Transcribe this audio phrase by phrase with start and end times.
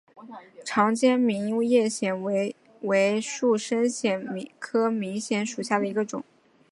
[0.65, 4.25] 长尖明叶藓为树生藓
[4.57, 6.23] 科明叶藓属下的一个种。